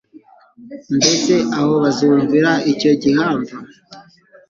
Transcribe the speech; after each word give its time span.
Mbese 0.95 1.33
aho 1.57 1.73
bazumvira 1.83 2.51
icyo 2.71 2.91
gihamva? 3.01 3.55